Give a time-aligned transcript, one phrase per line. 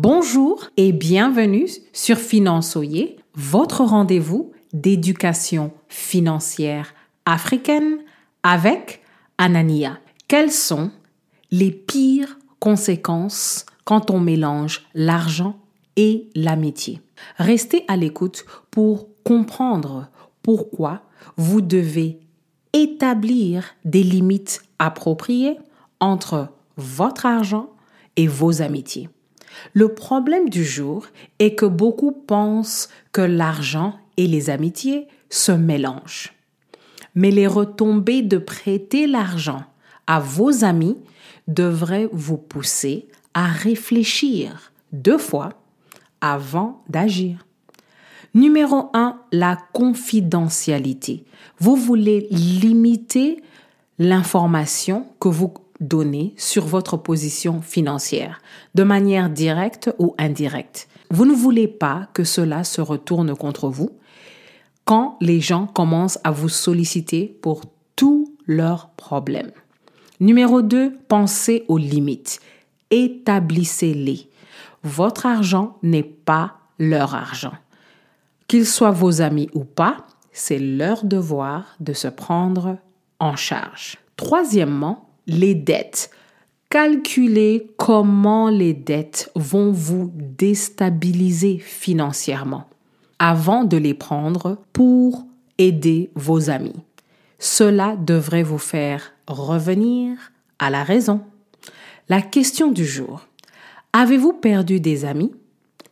[0.00, 6.94] Bonjour et bienvenue sur Finançoyer, votre rendez-vous d'éducation financière
[7.26, 7.98] africaine
[8.44, 9.02] avec
[9.38, 9.98] Anania.
[10.28, 10.92] Quelles sont
[11.50, 15.58] les pires conséquences quand on mélange l'argent
[15.96, 17.02] et l'amitié?
[17.36, 20.10] Restez à l'écoute pour comprendre
[20.44, 21.02] pourquoi
[21.36, 22.20] vous devez
[22.72, 25.58] établir des limites appropriées
[25.98, 27.70] entre votre argent
[28.14, 29.08] et vos amitiés.
[29.72, 31.06] Le problème du jour
[31.38, 36.32] est que beaucoup pensent que l'argent et les amitiés se mélangent.
[37.14, 39.62] Mais les retombées de prêter l'argent
[40.06, 40.96] à vos amis
[41.46, 45.50] devraient vous pousser à réfléchir deux fois
[46.20, 47.46] avant d'agir.
[48.34, 51.24] Numéro 1, la confidentialité.
[51.58, 53.42] Vous voulez limiter
[53.98, 58.40] l'information que vous donnez sur votre position financière,
[58.74, 60.88] de manière directe ou indirecte.
[61.10, 63.90] Vous ne voulez pas que cela se retourne contre vous
[64.84, 67.62] quand les gens commencent à vous solliciter pour
[67.94, 69.52] tous leurs problèmes.
[70.20, 72.40] Numéro 2, pensez aux limites.
[72.90, 74.28] Établissez-les.
[74.82, 77.52] Votre argent n'est pas leur argent.
[78.46, 82.78] Qu'ils soient vos amis ou pas, c'est leur devoir de se prendre
[83.18, 83.98] en charge.
[84.16, 86.10] Troisièmement, les dettes.
[86.70, 92.68] Calculez comment les dettes vont vous déstabiliser financièrement
[93.18, 95.24] avant de les prendre pour
[95.58, 96.74] aider vos amis.
[97.38, 100.16] Cela devrait vous faire revenir
[100.58, 101.20] à la raison.
[102.08, 103.26] La question du jour.
[103.92, 105.32] Avez-vous perdu des amis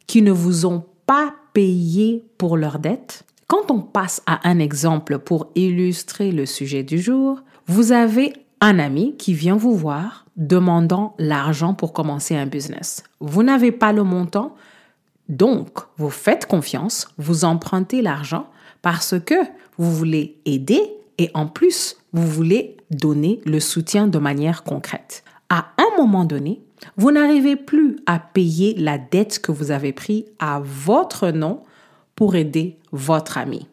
[0.06, 3.24] qui ne vous ont pas payé pour leurs dettes?
[3.48, 8.32] Quand on passe à un exemple pour illustrer le sujet du jour, vous avez
[8.66, 13.04] un ami qui vient vous voir demandant l'argent pour commencer un business.
[13.20, 14.56] Vous n'avez pas le montant,
[15.28, 18.50] donc vous faites confiance, vous empruntez l'argent
[18.82, 19.36] parce que
[19.78, 20.82] vous voulez aider
[21.18, 25.22] et en plus, vous voulez donner le soutien de manière concrète.
[25.48, 26.60] À un moment donné,
[26.96, 31.62] vous n'arrivez plus à payer la dette que vous avez prise à votre nom
[32.16, 33.68] pour aider votre ami.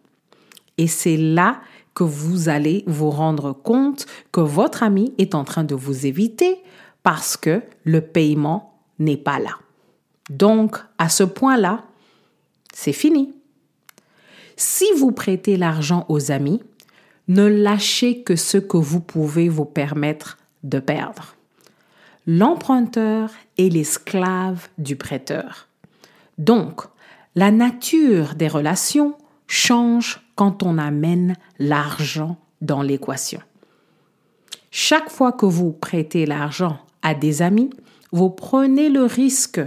[0.78, 1.62] Et c'est là
[1.94, 6.58] que vous allez vous rendre compte que votre ami est en train de vous éviter
[7.04, 9.58] parce que le paiement n'est pas là.
[10.30, 11.84] Donc, à ce point-là,
[12.74, 13.34] c'est fini.
[14.56, 16.62] Si vous prêtez l'argent aux amis,
[17.28, 21.36] ne lâchez que ce que vous pouvez vous permettre de perdre.
[22.26, 25.68] L'emprunteur est l'esclave du prêteur.
[26.38, 26.82] Donc,
[27.36, 29.16] la nature des relations
[29.48, 33.42] change quand on amène l'argent dans l'équation.
[34.72, 37.70] Chaque fois que vous prêtez l'argent à des amis,
[38.12, 39.62] vous prenez le risque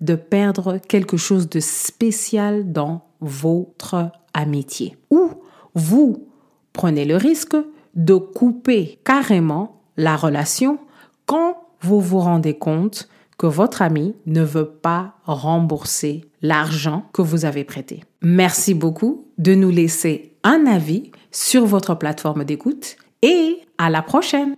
[0.00, 4.96] de perdre quelque chose de spécial dans votre amitié.
[5.10, 5.30] Ou
[5.74, 6.28] vous
[6.72, 7.56] prenez le risque
[7.94, 10.78] de couper carrément la relation
[11.26, 17.46] quand vous vous rendez compte que votre ami ne veut pas rembourser l'argent que vous
[17.46, 18.04] avez prêté.
[18.20, 24.54] Merci beaucoup de nous laisser un avis sur votre plateforme d'écoute et à la prochaine.